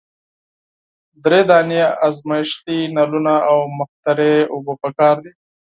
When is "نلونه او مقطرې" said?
2.95-4.35